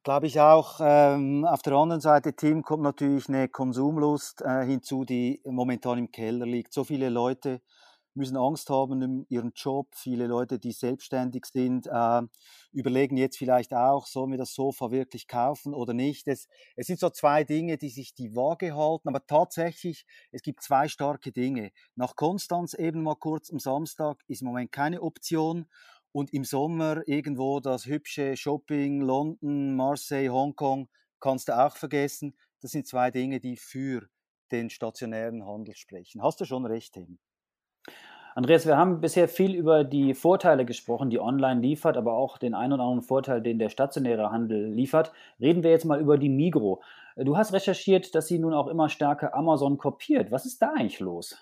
Glaube 0.09 0.25
ich 0.25 0.39
auch. 0.39 0.79
Ähm, 0.81 1.45
auf 1.45 1.61
der 1.61 1.73
anderen 1.73 2.01
Seite, 2.01 2.35
Tim, 2.35 2.63
kommt 2.63 2.81
natürlich 2.81 3.29
eine 3.29 3.47
Konsumlust 3.47 4.41
äh, 4.41 4.65
hinzu, 4.65 5.05
die 5.05 5.39
momentan 5.45 5.99
im 5.99 6.11
Keller 6.11 6.47
liegt. 6.47 6.73
So 6.73 6.83
viele 6.83 7.09
Leute 7.09 7.61
müssen 8.15 8.35
Angst 8.35 8.71
haben 8.71 9.03
um 9.03 9.25
ihren 9.29 9.51
Job. 9.53 9.89
Viele 9.93 10.25
Leute, 10.25 10.57
die 10.57 10.71
selbstständig 10.71 11.45
sind, 11.45 11.85
äh, 11.85 12.21
überlegen 12.71 13.17
jetzt 13.17 13.37
vielleicht 13.37 13.71
auch, 13.71 14.07
sollen 14.07 14.31
wir 14.31 14.39
das 14.39 14.55
Sofa 14.55 14.89
wirklich 14.89 15.27
kaufen 15.27 15.75
oder 15.75 15.93
nicht. 15.93 16.27
Es, 16.27 16.47
es 16.75 16.87
sind 16.87 16.99
so 16.99 17.11
zwei 17.11 17.43
Dinge, 17.43 17.77
die 17.77 17.91
sich 17.91 18.15
die 18.15 18.35
Waage 18.35 18.75
halten, 18.75 19.09
aber 19.09 19.23
tatsächlich, 19.27 20.07
es 20.31 20.41
gibt 20.41 20.63
zwei 20.63 20.87
starke 20.87 21.31
Dinge. 21.31 21.69
Nach 21.95 22.15
Konstanz 22.15 22.73
eben 22.73 23.03
mal 23.03 23.15
kurz 23.15 23.51
am 23.51 23.59
Samstag 23.59 24.23
ist 24.27 24.41
im 24.41 24.47
Moment 24.47 24.71
keine 24.71 25.03
Option 25.03 25.67
und 26.11 26.33
im 26.33 26.43
Sommer 26.43 27.01
irgendwo 27.07 27.59
das 27.59 27.85
hübsche 27.85 28.35
Shopping, 28.35 29.01
London, 29.01 29.75
Marseille, 29.75 30.29
Hongkong, 30.29 30.89
kannst 31.19 31.47
du 31.47 31.57
auch 31.57 31.75
vergessen. 31.75 32.35
Das 32.61 32.71
sind 32.71 32.87
zwei 32.87 33.11
Dinge, 33.11 33.39
die 33.39 33.57
für 33.57 34.07
den 34.51 34.69
stationären 34.69 35.45
Handel 35.45 35.75
sprechen. 35.75 36.21
Hast 36.21 36.41
du 36.41 36.45
schon 36.45 36.65
recht, 36.65 36.93
Tim? 36.93 37.19
Andreas, 38.35 38.65
wir 38.65 38.77
haben 38.77 39.01
bisher 39.01 39.27
viel 39.27 39.53
über 39.55 39.83
die 39.83 40.13
Vorteile 40.13 40.63
gesprochen, 40.63 41.09
die 41.09 41.19
online 41.19 41.61
liefert, 41.61 41.97
aber 41.97 42.13
auch 42.13 42.37
den 42.37 42.53
einen 42.53 42.73
oder 42.73 42.83
anderen 42.83 43.01
Vorteil, 43.01 43.41
den 43.41 43.59
der 43.59 43.69
stationäre 43.69 44.31
Handel 44.31 44.71
liefert. 44.71 45.11
Reden 45.39 45.63
wir 45.63 45.71
jetzt 45.71 45.85
mal 45.85 45.99
über 45.99 46.17
die 46.17 46.29
Migro. 46.29 46.81
Du 47.15 47.35
hast 47.35 47.53
recherchiert, 47.53 48.15
dass 48.15 48.27
sie 48.27 48.39
nun 48.39 48.53
auch 48.53 48.67
immer 48.67 48.87
stärker 48.87 49.33
Amazon 49.33 49.77
kopiert. 49.77 50.31
Was 50.31 50.45
ist 50.45 50.61
da 50.61 50.71
eigentlich 50.73 50.99
los? 50.99 51.35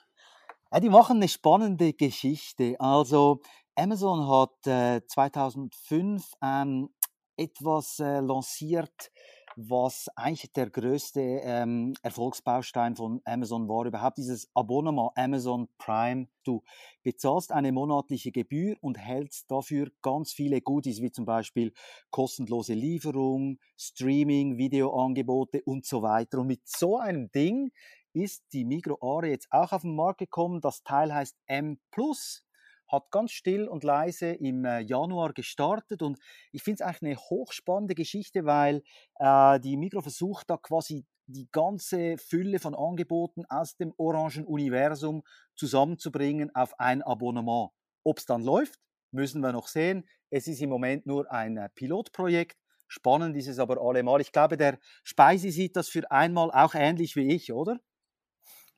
Ja, 0.71 0.79
die 0.79 0.89
machen 0.89 1.17
eine 1.17 1.27
spannende 1.27 1.93
Geschichte. 1.93 2.75
Also 2.79 3.41
Amazon 3.79 4.27
hat 4.27 4.65
äh, 4.65 5.05
2005 5.05 6.33
ähm, 6.41 6.89
etwas 7.35 7.99
äh, 7.99 8.21
lanciert, 8.21 9.11
was 9.55 10.07
eigentlich 10.15 10.51
der 10.51 10.71
größte 10.71 11.21
ähm, 11.21 11.93
Erfolgsbaustein 12.01 12.95
von 12.95 13.21
Amazon 13.23 13.67
war. 13.69 13.85
Überhaupt 13.85 14.17
dieses 14.17 14.49
Abonnement 14.55 15.11
Amazon 15.15 15.67
Prime. 15.77 16.27
Du 16.43 16.63
bezahlst 17.03 17.51
eine 17.51 17.71
monatliche 17.71 18.31
Gebühr 18.31 18.77
und 18.81 18.97
hältst 18.97 19.51
dafür 19.51 19.91
ganz 20.01 20.31
viele 20.31 20.59
Goodies, 20.59 20.99
wie 21.03 21.11
zum 21.11 21.25
Beispiel 21.25 21.71
kostenlose 22.09 22.73
Lieferung, 22.73 23.59
Streaming, 23.77 24.57
Videoangebote 24.57 25.61
und 25.65 25.85
so 25.85 26.01
weiter. 26.01 26.39
Und 26.39 26.47
mit 26.47 26.67
so 26.67 26.97
einem 26.97 27.29
Ding 27.31 27.71
ist 28.13 28.43
die 28.53 28.65
Migro 28.65 28.97
Are 29.01 29.27
jetzt 29.27 29.49
auch 29.51 29.71
auf 29.71 29.83
den 29.83 29.95
Markt 29.95 30.17
gekommen. 30.17 30.61
Das 30.61 30.81
Teil 30.81 31.13
heißt 31.13 31.37
M 31.45 31.77
Plus 31.91 32.46
hat 32.87 33.11
ganz 33.11 33.31
still 33.31 33.67
und 33.67 33.83
leise 33.83 34.27
im 34.27 34.65
äh, 34.65 34.79
Januar 34.79 35.33
gestartet 35.33 36.01
und 36.01 36.19
ich 36.51 36.63
finde 36.63 36.75
es 36.75 36.81
eigentlich 36.81 37.01
eine 37.03 37.17
hochspannende 37.17 37.95
Geschichte, 37.95 38.45
weil 38.45 38.81
äh, 39.15 39.59
die 39.59 39.77
Migro 39.77 40.01
versucht 40.01 40.49
da 40.49 40.57
quasi 40.57 41.05
die 41.27 41.49
ganze 41.51 42.17
Fülle 42.17 42.59
von 42.59 42.73
Angeboten 42.73 43.45
aus 43.49 43.75
dem 43.75 43.93
orangen 43.97 44.45
Universum 44.45 45.23
zusammenzubringen 45.55 46.55
auf 46.55 46.79
ein 46.79 47.01
Abonnement. 47.01 47.71
Ob 48.03 48.19
es 48.19 48.25
dann 48.25 48.41
läuft, 48.41 48.79
müssen 49.11 49.41
wir 49.41 49.51
noch 49.51 49.67
sehen. 49.67 50.07
Es 50.29 50.47
ist 50.47 50.61
im 50.61 50.69
Moment 50.69 51.05
nur 51.05 51.31
ein 51.31 51.57
äh, 51.57 51.69
Pilotprojekt. 51.75 52.57
Spannend 52.87 53.35
ist 53.35 53.47
es 53.47 53.59
aber 53.59 53.81
allemal. 53.81 54.21
Ich 54.21 54.31
glaube, 54.31 54.55
der 54.55 54.79
Speisi 55.03 55.51
sieht 55.51 55.75
das 55.75 55.89
für 55.89 56.09
einmal 56.09 56.51
auch 56.51 56.73
ähnlich 56.73 57.17
wie 57.17 57.33
ich, 57.33 57.51
oder? 57.51 57.79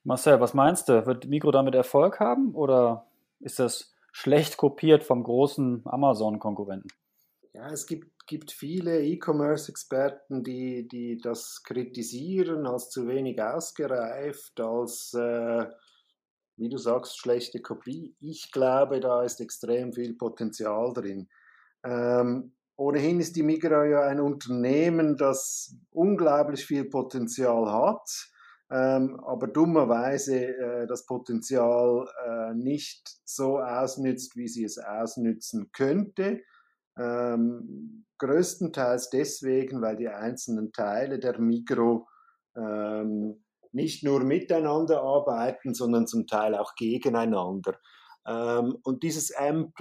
Marcel, 0.04 0.40
was 0.40 0.56
meinst 0.56 0.90
du? 0.90 1.06
Wird 1.06 1.28
Migro 1.28 1.52
damit 1.52 1.76
Erfolg 1.76 2.20
haben 2.20 2.56
oder 2.56 3.06
ist 3.40 3.60
das 3.60 3.94
schlecht 4.12 4.58
kopiert 4.58 5.04
vom 5.04 5.24
großen 5.24 5.84
Amazon-Konkurrenten. 5.86 6.90
Ja, 7.54 7.70
es 7.72 7.86
gibt, 7.86 8.28
gibt 8.28 8.52
viele 8.52 9.02
E-Commerce-Experten, 9.04 10.44
die, 10.44 10.88
die 10.88 11.18
das 11.18 11.64
kritisieren 11.64 12.68
als 12.68 12.90
zu 12.90 13.08
wenig 13.08 13.42
ausgereift, 13.42 14.60
als, 14.60 15.14
äh, 15.14 15.66
wie 16.58 16.70
du 16.70 16.78
sagst, 16.78 17.18
schlechte 17.18 17.62
Kopie. 17.62 18.16
Ich 18.20 18.52
glaube, 18.52 19.00
da 19.00 19.24
ist 19.24 19.42
extrem 19.42 19.94
viel 19.94 20.16
Potenzial 20.16 20.94
drin. 20.94 21.28
Ähm, 21.84 22.54
ohnehin 22.76 23.20
ist 23.20 23.36
die 23.36 23.44
Migra 23.44 23.86
ja 23.86 24.02
ein 24.04 24.22
Unternehmen, 24.22 25.18
das 25.18 25.76
unglaublich 25.92 26.66
viel 26.66 26.86
Potenzial 26.86 27.72
hat 27.72 28.30
ähm, 28.72 29.20
aber 29.22 29.48
dummerweise 29.48 30.46
äh, 30.46 30.88
das 30.88 31.06
Potenzial 31.06 32.08
äh, 32.26 32.54
nicht 32.54 33.20
so 33.26 33.60
ausnützt, 33.60 34.36
wie 34.36 34.48
sie 34.48 34.64
es 34.64 34.78
ausnützen 34.78 35.72
könnte. 35.72 36.42
Ähm, 36.98 38.06
größtenteils 38.20 39.10
deswegen, 39.10 39.82
weil 39.82 39.96
die 39.96 40.10
einzelnen 40.10 40.72
Teile 40.72 41.20
der 41.20 41.40
Mikro 41.40 42.08
ähm, 42.56 43.44
nicht 43.72 44.04
nur 44.04 44.24
miteinander 44.24 45.02
arbeiten, 45.02 45.74
sondern 45.74 46.08
zum 46.08 46.28
Teil 46.28 46.56
auch 46.56 46.76
gegeneinander. 46.76 47.80
Ähm, 48.28 48.78
und 48.84 49.04
dieses 49.04 49.30
M, 49.32 49.72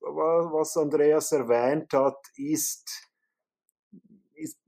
was 0.00 0.76
Andreas 0.76 1.32
erwähnt 1.32 1.92
hat, 1.92 2.18
ist 2.36 2.74
ist, 2.84 3.08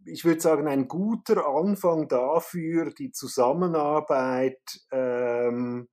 ich 0.06 0.24
würde 0.24 0.40
sagen, 0.40 0.68
ein 0.68 0.88
guter 0.88 1.46
Anfang 1.46 2.08
dafür, 2.08 2.92
die 2.92 3.12
Zusammenarbeit 3.12 4.60
ähm, 4.92 5.88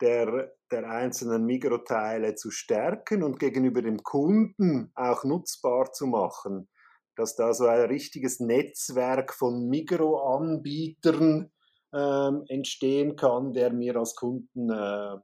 der, 0.00 0.52
der 0.70 0.90
einzelnen 0.90 1.44
Mikroteile 1.44 2.34
zu 2.34 2.50
stärken 2.50 3.22
und 3.22 3.38
gegenüber 3.38 3.82
dem 3.82 4.02
Kunden 4.02 4.92
auch 4.94 5.24
nutzbar 5.24 5.92
zu 5.92 6.06
machen. 6.06 6.68
Dass 7.16 7.34
da 7.34 7.54
so 7.54 7.66
ein 7.66 7.86
richtiges 7.86 8.40
Netzwerk 8.40 9.32
von 9.32 9.68
Mikroanbietern 9.68 11.50
ähm, 11.94 12.44
entstehen 12.48 13.16
kann, 13.16 13.54
der 13.54 13.72
mir 13.72 13.96
als 13.96 14.14
Kunden 14.14 14.70
äh, 14.70 15.16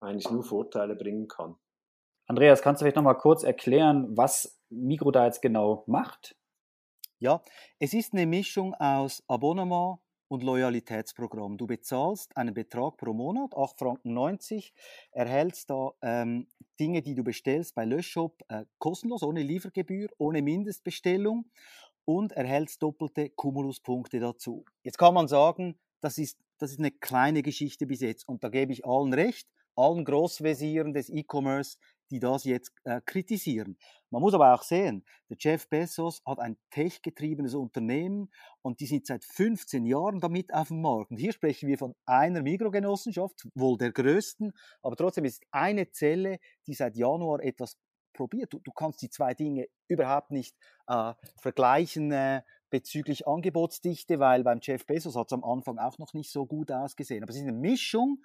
eigentlich 0.00 0.30
nur 0.30 0.44
Vorteile 0.44 0.94
bringen 0.94 1.26
kann. 1.26 1.56
Andreas, 2.28 2.62
kannst 2.62 2.80
du 2.80 2.84
vielleicht 2.84 2.96
noch 2.96 3.02
mal 3.02 3.14
kurz 3.14 3.42
erklären, 3.42 4.16
was 4.16 4.60
Mikro 4.68 5.10
da 5.10 5.26
jetzt 5.26 5.42
genau 5.42 5.84
macht? 5.86 6.36
Ja, 7.18 7.40
es 7.78 7.94
ist 7.94 8.12
eine 8.12 8.26
Mischung 8.26 8.74
aus 8.74 9.22
Abonnement 9.26 10.00
und 10.28 10.42
Loyalitätsprogramm. 10.42 11.56
Du 11.56 11.66
bezahlst 11.66 12.36
einen 12.36 12.52
Betrag 12.52 12.98
pro 12.98 13.14
Monat, 13.14 13.52
8,90 13.54 13.78
Franken, 13.78 14.62
erhältst 15.12 15.70
da 15.70 15.92
ähm, 16.02 16.46
Dinge, 16.78 17.00
die 17.00 17.14
du 17.14 17.24
bestellst 17.24 17.74
bei 17.74 17.86
Löschshop, 17.86 18.42
äh, 18.48 18.66
kostenlos, 18.78 19.22
ohne 19.22 19.42
Liefergebühr, 19.42 20.08
ohne 20.18 20.42
Mindestbestellung 20.42 21.46
und 22.04 22.32
erhältst 22.32 22.82
doppelte 22.82 23.30
Cumuluspunkte 23.30 24.20
dazu. 24.20 24.66
Jetzt 24.82 24.98
kann 24.98 25.14
man 25.14 25.26
sagen, 25.26 25.78
das 26.02 26.18
ist, 26.18 26.38
das 26.58 26.72
ist 26.72 26.80
eine 26.80 26.90
kleine 26.90 27.42
Geschichte 27.42 27.86
bis 27.86 28.00
jetzt 28.02 28.28
und 28.28 28.44
da 28.44 28.50
gebe 28.50 28.74
ich 28.74 28.84
allen 28.84 29.14
recht, 29.14 29.48
allen 29.74 30.04
Großvisieren 30.04 30.92
des 30.92 31.08
E-Commerce, 31.08 31.78
die 32.10 32.20
das 32.20 32.44
jetzt 32.44 32.72
äh, 32.84 33.00
kritisieren. 33.04 33.76
Man 34.10 34.22
muss 34.22 34.34
aber 34.34 34.54
auch 34.54 34.62
sehen, 34.62 35.04
der 35.28 35.36
Jeff 35.38 35.68
Bezos 35.68 36.22
hat 36.24 36.38
ein 36.38 36.56
tech-getriebenes 36.70 37.54
Unternehmen 37.54 38.30
und 38.62 38.80
die 38.80 38.86
sind 38.86 39.06
seit 39.06 39.24
15 39.24 39.84
Jahren 39.84 40.20
damit 40.20 40.52
auf 40.54 40.68
dem 40.68 40.80
Markt. 40.80 41.10
Und 41.10 41.18
hier 41.18 41.32
sprechen 41.32 41.68
wir 41.68 41.78
von 41.78 41.94
einer 42.04 42.42
Mikrogenossenschaft, 42.42 43.46
wohl 43.54 43.76
der 43.78 43.92
größten, 43.92 44.52
aber 44.82 44.96
trotzdem 44.96 45.24
ist 45.24 45.42
eine 45.50 45.90
Zelle, 45.90 46.38
die 46.66 46.74
seit 46.74 46.96
Januar 46.96 47.40
etwas 47.42 47.76
probiert. 48.12 48.52
Du, 48.52 48.60
du 48.60 48.72
kannst 48.72 49.02
die 49.02 49.10
zwei 49.10 49.34
Dinge 49.34 49.66
überhaupt 49.88 50.30
nicht 50.30 50.56
äh, 50.86 51.12
vergleichen. 51.40 52.12
Äh, 52.12 52.42
bezüglich 52.70 53.26
Angebotsdichte, 53.26 54.18
weil 54.18 54.42
beim 54.42 54.58
Jeff 54.60 54.86
Bezos 54.86 55.16
hat 55.16 55.28
es 55.28 55.32
am 55.32 55.44
Anfang 55.44 55.78
auch 55.78 55.98
noch 55.98 56.14
nicht 56.14 56.30
so 56.30 56.46
gut 56.46 56.70
ausgesehen. 56.72 57.22
Aber 57.22 57.30
es 57.30 57.36
ist 57.36 57.42
eine 57.42 57.52
Mischung 57.52 58.22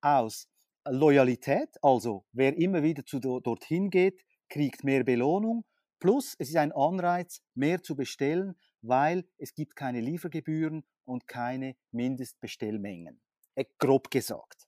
aus 0.00 0.48
Loyalität, 0.88 1.68
also 1.82 2.24
wer 2.32 2.56
immer 2.56 2.82
wieder 2.82 3.04
zu, 3.04 3.20
dorthin 3.20 3.90
geht, 3.90 4.22
kriegt 4.48 4.84
mehr 4.84 5.04
Belohnung. 5.04 5.64
Plus 5.98 6.34
es 6.38 6.48
ist 6.48 6.56
ein 6.56 6.72
Anreiz, 6.72 7.42
mehr 7.54 7.82
zu 7.82 7.94
bestellen, 7.94 8.56
weil 8.82 9.24
es 9.36 9.54
gibt 9.54 9.76
keine 9.76 10.00
Liefergebühren 10.00 10.84
und 11.04 11.26
keine 11.26 11.76
Mindestbestellmengen. 11.90 13.20
Äh, 13.54 13.66
grob 13.78 14.10
gesagt. 14.10 14.66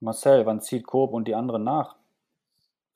Marcel, 0.00 0.46
wann 0.46 0.60
zieht 0.60 0.86
Coop 0.86 1.12
und 1.12 1.28
die 1.28 1.34
anderen 1.34 1.64
nach? 1.64 1.96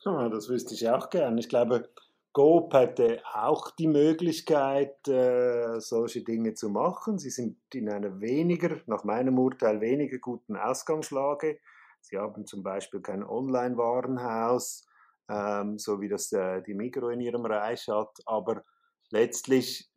Ja, 0.05 0.29
das 0.29 0.49
wüsste 0.49 0.75
ich 0.75 0.89
auch 0.89 1.11
gern. 1.11 1.37
Ich 1.39 1.49
glaube, 1.49 1.91
Coop 2.33 2.73
hätte 2.73 3.21
auch 3.35 3.71
die 3.73 3.89
Möglichkeit, 3.89 5.07
äh, 5.07 5.79
solche 5.81 6.23
Dinge 6.23 6.55
zu 6.55 6.71
machen. 6.71 7.19
Sie 7.19 7.31
sind 7.31 7.59
in 7.75 7.91
einer 7.91 8.21
weniger, 8.21 8.81
nach 8.87 9.05
meinem 9.05 9.39
Urteil, 9.39 9.81
weniger 9.81 10.19
guten 10.19 10.57
Ausgangslage 10.57 11.59
Sie 12.03 12.19
haben 12.19 12.47
zum 12.47 12.63
Beispiel 12.63 13.01
kein 13.01 13.25
Online-Warenhaus, 13.25 14.87
ähm, 15.31 15.79
so 15.79 16.01
wie 16.01 16.09
das 16.09 16.31
äh, 16.33 16.63
die 16.63 16.75
Migro 16.75 17.09
in 17.09 17.21
ihrem 17.21 17.47
Reich 17.47 17.89
hat, 17.89 18.19
aber 18.27 18.65
letztlich 19.11 19.91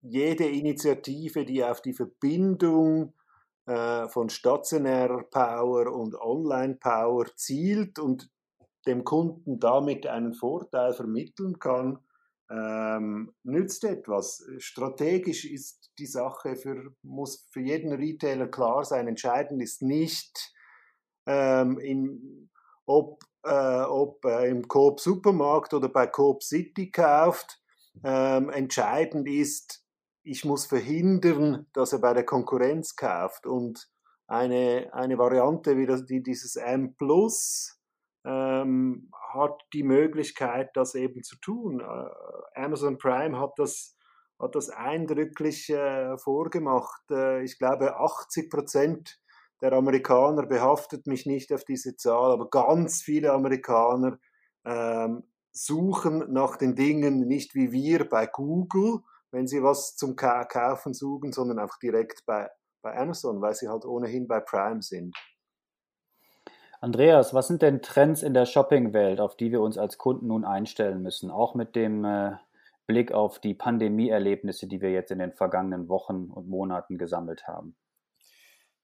jede 0.00 0.46
Initiative, 0.46 1.44
die 1.44 1.64
auf 1.64 1.82
die 1.82 1.92
Verbindung 1.92 3.14
äh, 3.66 4.08
von 4.08 4.28
stationärer 4.28 5.24
Power 5.24 5.92
und 5.92 6.14
Online-Power 6.14 7.26
zielt 7.36 7.98
und 7.98 8.30
dem 8.86 9.04
Kunden 9.04 9.58
damit 9.58 10.06
einen 10.06 10.32
Vorteil 10.32 10.94
vermitteln 10.94 11.58
kann, 11.58 11.98
ähm, 12.50 13.34
nützt 13.42 13.84
etwas. 13.84 14.42
Strategisch 14.58 15.44
ist 15.44 15.92
die 15.98 16.06
Sache 16.06 16.56
für, 16.56 16.94
muss 17.02 17.46
für 17.50 17.60
jeden 17.60 17.92
Retailer 17.92 18.46
klar 18.46 18.84
sein. 18.84 19.08
Entscheidend 19.08 19.62
ist 19.62 19.82
nicht, 19.82 20.54
ähm, 21.28 21.78
in, 21.78 22.50
ob, 22.86 23.22
äh, 23.44 23.82
ob 23.82 24.24
äh, 24.24 24.48
im 24.48 24.66
Coop 24.66 24.98
Supermarkt 24.98 25.74
oder 25.74 25.88
bei 25.88 26.06
Coop 26.06 26.42
City 26.42 26.90
kauft. 26.90 27.60
Ähm, 28.02 28.48
entscheidend 28.48 29.28
ist, 29.28 29.84
ich 30.22 30.44
muss 30.44 30.66
verhindern, 30.66 31.66
dass 31.74 31.92
er 31.92 31.98
bei 31.98 32.14
der 32.14 32.24
Konkurrenz 32.24 32.96
kauft. 32.96 33.46
Und 33.46 33.90
eine, 34.26 34.88
eine 34.92 35.18
Variante 35.18 35.76
wie 35.76 35.86
das, 35.86 36.06
die, 36.06 36.22
dieses 36.22 36.56
M 36.56 36.94
Plus 36.96 37.78
ähm, 38.24 39.10
hat 39.32 39.60
die 39.74 39.82
Möglichkeit, 39.82 40.70
das 40.74 40.94
eben 40.94 41.22
zu 41.22 41.36
tun. 41.36 41.80
Äh, 41.80 42.60
Amazon 42.60 42.96
Prime 42.96 43.38
hat 43.38 43.52
das, 43.58 43.96
hat 44.38 44.54
das 44.54 44.70
eindrücklich 44.70 45.68
äh, 45.68 46.16
vorgemacht. 46.16 47.02
Äh, 47.10 47.42
ich 47.42 47.58
glaube, 47.58 47.96
80 47.96 48.50
Prozent 48.50 49.18
der 49.60 49.72
Amerikaner 49.72 50.46
behaftet 50.46 51.06
mich 51.06 51.26
nicht 51.26 51.52
auf 51.52 51.64
diese 51.64 51.96
Zahl, 51.96 52.32
aber 52.32 52.48
ganz 52.50 53.02
viele 53.02 53.32
Amerikaner 53.32 54.18
ähm, 54.64 55.24
suchen 55.52 56.32
nach 56.32 56.56
den 56.56 56.74
Dingen 56.74 57.26
nicht 57.26 57.54
wie 57.54 57.72
wir 57.72 58.08
bei 58.08 58.26
Google, 58.26 59.00
wenn 59.30 59.46
sie 59.46 59.62
was 59.62 59.96
zum 59.96 60.16
Kaufen 60.16 60.94
suchen, 60.94 61.32
sondern 61.32 61.58
einfach 61.58 61.78
direkt 61.78 62.24
bei, 62.26 62.48
bei 62.82 62.96
Amazon, 62.96 63.40
weil 63.40 63.54
sie 63.54 63.68
halt 63.68 63.84
ohnehin 63.84 64.28
bei 64.28 64.40
Prime 64.40 64.82
sind. 64.82 65.16
Andreas, 66.80 67.34
was 67.34 67.48
sind 67.48 67.60
denn 67.62 67.82
Trends 67.82 68.22
in 68.22 68.34
der 68.34 68.46
Shopping-Welt, 68.46 69.20
auf 69.20 69.36
die 69.36 69.50
wir 69.50 69.60
uns 69.60 69.76
als 69.76 69.98
Kunden 69.98 70.28
nun 70.28 70.44
einstellen 70.44 71.02
müssen, 71.02 71.30
auch 71.30 71.56
mit 71.56 71.74
dem 71.74 72.04
äh, 72.04 72.36
Blick 72.86 73.10
auf 73.10 73.40
die 73.40 73.54
Pandemie-Erlebnisse, 73.54 74.68
die 74.68 74.80
wir 74.80 74.92
jetzt 74.92 75.10
in 75.10 75.18
den 75.18 75.32
vergangenen 75.32 75.88
Wochen 75.88 76.30
und 76.32 76.48
Monaten 76.48 76.96
gesammelt 76.96 77.48
haben? 77.48 77.74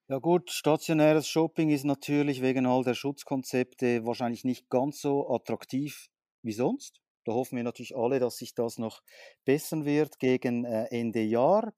Ja 0.09 0.19
gut, 0.19 0.51
stationäres 0.51 1.27
Shopping 1.27 1.71
ist 1.71 1.85
natürlich 1.85 2.43
wegen 2.43 2.67
all 2.67 2.85
der 2.85 2.93
Schutzkonzepte 2.93 4.05
wahrscheinlich 4.05 4.45
nicht 4.45 4.69
ganz 4.69 5.01
so 5.01 5.31
attraktiv 5.31 6.09
wie 6.43 6.53
sonst. 6.53 7.01
Da 7.25 7.33
hoffen 7.33 7.57
wir 7.57 7.65
natürlich 7.65 7.97
alle, 7.97 8.21
dass 8.21 8.37
sich 8.37 8.55
das 8.55 8.77
noch 8.77 9.03
bessern 9.47 9.87
wird 9.87 10.19
gegen 10.19 10.67
äh, 10.67 10.85
Ende 10.91 11.23
Jahr. 11.23 11.73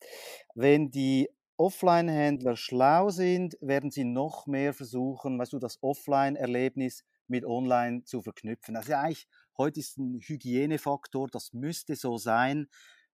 Wenn 0.57 0.91
die 0.91 1.29
Offline-Händler 1.57 2.57
schlau 2.57 3.11
sind, 3.11 3.57
werden 3.61 3.93
sie 3.93 4.05
noch 4.05 4.49
mehr 4.49 4.75
versuchen, 4.75 5.39
weißt 5.39 5.53
du, 5.53 5.61
das 5.61 5.79
Offline-Erlebnis 5.81 7.05
mit 7.29 7.45
Online 7.45 8.03
zu 8.03 8.23
verknüpfen. 8.23 8.75
Also 8.75 8.95
eigentlich, 8.95 9.29
heute 9.57 9.79
ist 9.79 9.99
ein 9.99 10.19
Hygienefaktor, 10.21 11.29
das 11.29 11.53
müsste 11.53 11.95
so 11.95 12.19
sein, 12.19 12.67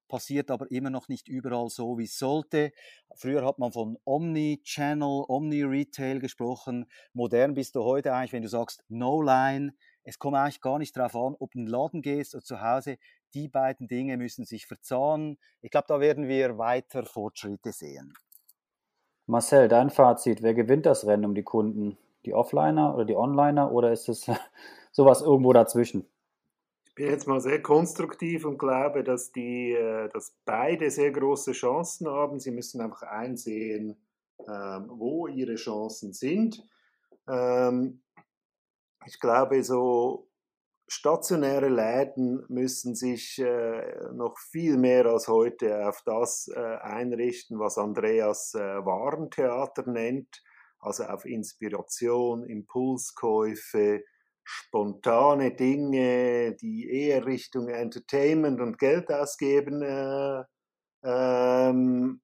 passiert 0.08 0.50
aber 0.50 0.70
immer 0.70 0.90
noch 0.90 1.08
nicht 1.08 1.28
überall 1.28 1.68
so, 1.68 1.98
wie 1.98 2.04
es 2.04 2.18
sollte. 2.18 2.72
Früher 3.14 3.44
hat 3.44 3.58
man 3.58 3.72
von 3.72 3.98
Omni-Channel, 4.04 5.24
Omni-Retail 5.28 6.18
gesprochen. 6.18 6.86
Modern 7.12 7.54
bist 7.54 7.74
du 7.76 7.84
heute 7.84 8.12
eigentlich, 8.12 8.32
wenn 8.32 8.42
du 8.42 8.48
sagst 8.48 8.84
No-Line. 8.88 9.74
Es 10.04 10.18
kommt 10.18 10.36
eigentlich 10.36 10.60
gar 10.60 10.78
nicht 10.78 10.96
darauf 10.96 11.14
an, 11.14 11.36
ob 11.38 11.52
du 11.52 11.58
in 11.58 11.66
den 11.66 11.70
Laden 11.70 12.02
gehst 12.02 12.34
oder 12.34 12.44
zu 12.44 12.60
Hause. 12.60 12.98
Die 13.34 13.48
beiden 13.48 13.88
Dinge 13.88 14.16
müssen 14.16 14.44
sich 14.44 14.66
verzahnen. 14.66 15.38
Ich 15.60 15.70
glaube, 15.70 15.86
da 15.88 16.00
werden 16.00 16.28
wir 16.28 16.58
weiter 16.58 17.04
Fortschritte 17.04 17.72
sehen. 17.72 18.14
Marcel, 19.26 19.68
dein 19.68 19.90
Fazit, 19.90 20.42
wer 20.42 20.52
gewinnt 20.52 20.84
das 20.84 21.06
Rennen 21.06 21.24
um 21.24 21.34
die 21.34 21.44
Kunden? 21.44 21.96
Die 22.26 22.34
Offliner 22.34 22.94
oder 22.94 23.04
die 23.04 23.16
Onliner 23.16 23.72
oder 23.72 23.92
ist 23.92 24.08
es 24.08 24.26
sowas 24.92 25.22
irgendwo 25.22 25.52
dazwischen? 25.52 26.06
Ich 26.92 26.96
bin 26.96 27.06
jetzt 27.06 27.26
mal 27.26 27.40
sehr 27.40 27.62
konstruktiv 27.62 28.44
und 28.44 28.58
glaube, 28.58 29.02
dass, 29.02 29.32
die, 29.32 29.72
äh, 29.72 30.10
dass 30.10 30.36
beide 30.44 30.90
sehr 30.90 31.10
große 31.10 31.52
Chancen 31.52 32.06
haben. 32.06 32.38
Sie 32.38 32.50
müssen 32.50 32.82
einfach 32.82 33.00
einsehen, 33.04 33.96
ähm, 34.40 34.90
wo 34.90 35.26
ihre 35.26 35.54
Chancen 35.54 36.12
sind. 36.12 36.62
Ähm, 37.26 38.02
ich 39.06 39.18
glaube, 39.20 39.64
so 39.64 40.28
stationäre 40.86 41.70
Läden 41.70 42.44
müssen 42.48 42.94
sich 42.94 43.38
äh, 43.38 44.12
noch 44.12 44.36
viel 44.36 44.76
mehr 44.76 45.06
als 45.06 45.28
heute 45.28 45.88
auf 45.88 46.02
das 46.04 46.50
äh, 46.54 46.60
einrichten, 46.60 47.58
was 47.58 47.78
Andreas 47.78 48.52
Warentheater 48.52 49.88
nennt, 49.90 50.42
also 50.78 51.04
auf 51.04 51.24
Inspiration, 51.24 52.44
Impulskäufe, 52.44 54.04
spontane 54.44 55.54
Dinge, 55.54 56.56
die 56.56 56.90
eher 56.90 57.26
Richtung 57.26 57.68
Entertainment 57.68 58.60
und 58.60 58.78
Geld 58.78 59.10
ausgeben 59.10 59.82
äh, 59.82 60.44
ähm, 61.04 62.20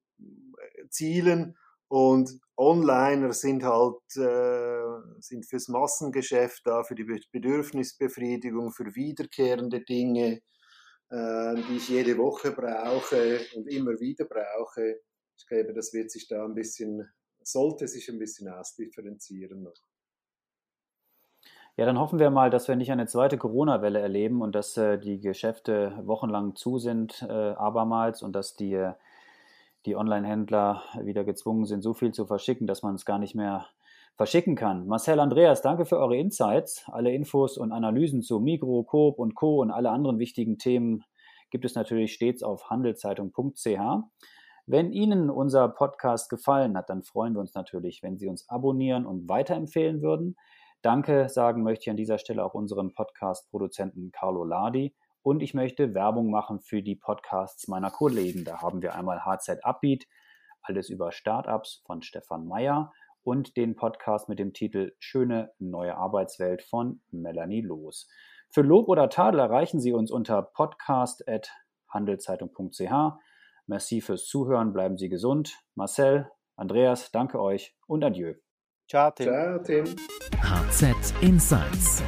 zielen 0.89 1.55
und 1.89 2.39
Onliner 2.55 3.33
sind 3.33 3.63
halt 3.63 4.01
äh, 4.15 5.21
sind 5.21 5.45
fürs 5.47 5.69
Massengeschäft 5.69 6.61
da, 6.65 6.83
für 6.83 6.93
die 6.93 7.05
Bedürfnisbefriedigung, 7.31 8.71
für 8.71 8.93
wiederkehrende 8.95 9.81
Dinge, 9.81 10.41
äh, 11.09 11.55
die 11.55 11.77
ich 11.77 11.89
jede 11.89 12.17
Woche 12.17 12.51
brauche 12.51 13.39
und 13.55 13.67
immer 13.67 13.99
wieder 13.99 14.25
brauche. 14.25 14.99
Ich 15.37 15.47
glaube, 15.47 15.73
das 15.73 15.93
wird 15.93 16.11
sich 16.11 16.27
da 16.27 16.45
ein 16.45 16.53
bisschen, 16.53 17.09
sollte 17.41 17.87
sich 17.87 18.07
ein 18.09 18.19
bisschen 18.19 18.49
ausdifferenzieren 18.49 19.63
noch. 19.63 19.88
Ja, 21.79 21.85
dann 21.85 21.97
hoffen 21.97 22.19
wir 22.19 22.29
mal, 22.29 22.49
dass 22.49 22.67
wir 22.67 22.75
nicht 22.75 22.91
eine 22.91 23.07
zweite 23.07 23.37
Corona-Welle 23.37 24.01
erleben 24.01 24.41
und 24.41 24.53
dass 24.53 24.75
äh, 24.75 24.99
die 24.99 25.21
Geschäfte 25.21 25.97
wochenlang 26.03 26.57
zu 26.57 26.77
sind, 26.77 27.21
äh, 27.21 27.31
abermals, 27.31 28.21
und 28.21 28.33
dass 28.33 28.57
die 28.57 28.73
äh, 28.73 28.95
die 29.85 29.95
Online-Händler 29.95 30.83
wieder 31.03 31.23
gezwungen 31.23 31.63
sind, 31.63 31.81
so 31.81 31.93
viel 31.93 32.11
zu 32.11 32.25
verschicken, 32.25 32.67
dass 32.67 32.83
man 32.83 32.95
es 32.95 33.05
gar 33.05 33.17
nicht 33.17 33.33
mehr 33.33 33.65
verschicken 34.17 34.57
kann. 34.57 34.87
Marcel 34.87 35.21
Andreas, 35.21 35.61
danke 35.61 35.85
für 35.85 35.99
eure 35.99 36.17
Insights. 36.17 36.83
Alle 36.87 37.13
Infos 37.13 37.57
und 37.57 37.71
Analysen 37.71 38.23
zu 38.23 38.41
Migro, 38.41 38.83
Coop 38.83 39.17
und 39.17 39.33
Co. 39.33 39.61
und 39.61 39.71
alle 39.71 39.89
anderen 39.89 40.19
wichtigen 40.19 40.57
Themen 40.57 41.05
gibt 41.49 41.63
es 41.63 41.75
natürlich 41.75 42.11
stets 42.11 42.43
auf 42.43 42.69
handelszeitung.ch. 42.69 43.79
Wenn 44.65 44.91
Ihnen 44.91 45.29
unser 45.29 45.69
Podcast 45.69 46.29
gefallen 46.29 46.75
hat, 46.75 46.89
dann 46.89 47.03
freuen 47.03 47.35
wir 47.35 47.39
uns 47.39 47.53
natürlich, 47.53 48.03
wenn 48.03 48.17
Sie 48.17 48.27
uns 48.27 48.49
abonnieren 48.49 49.05
und 49.05 49.29
weiterempfehlen 49.29 50.01
würden. 50.01 50.35
Danke 50.81 51.27
sagen 51.27 51.63
möchte 51.63 51.83
ich 51.83 51.89
an 51.89 51.97
dieser 51.97 52.19
Stelle 52.19 52.45
auch 52.45 52.53
unserem 52.53 52.93
Podcast-Produzenten 52.93 54.13
Carlo 54.13 54.45
Ladi 54.45 54.95
und 55.21 55.43
ich 55.43 55.53
möchte 55.53 55.93
Werbung 55.93 56.29
machen 56.29 56.61
für 56.61 56.81
die 56.81 56.95
Podcasts 56.95 57.67
meiner 57.67 57.91
Kollegen. 57.91 58.45
Da 58.45 58.61
haben 58.61 58.81
wir 58.81 58.95
einmal 58.95 59.25
HZ 59.25 59.65
Upbeat, 59.65 60.05
alles 60.61 60.89
über 60.89 61.11
Startups 61.11 61.83
von 61.85 62.01
Stefan 62.01 62.47
Meyer 62.47 62.93
und 63.23 63.57
den 63.57 63.75
Podcast 63.75 64.29
mit 64.29 64.39
dem 64.39 64.53
Titel 64.53 64.93
Schöne 64.99 65.51
neue 65.59 65.97
Arbeitswelt 65.97 66.63
von 66.63 67.01
Melanie 67.11 67.59
Loos. 67.61 68.07
Für 68.49 68.61
Lob 68.61 68.87
oder 68.87 69.09
Tadel 69.09 69.41
erreichen 69.41 69.81
Sie 69.81 69.91
uns 69.91 70.11
unter 70.11 70.41
podcast.handelszeitung.ch. 70.41 73.19
Merci 73.67 74.01
fürs 74.01 74.25
Zuhören, 74.25 74.73
bleiben 74.73 74.97
Sie 74.97 75.09
gesund. 75.09 75.59
Marcel, 75.75 76.31
Andreas, 76.55 77.11
danke 77.11 77.39
euch 77.41 77.75
und 77.85 78.03
adieu. 78.03 78.33
Ciao, 78.89 79.11
Tim. 79.11 79.27
Ciao, 79.27 79.59
Tim. 79.59 79.85
HZ 80.41 81.13
Insights 81.21 82.01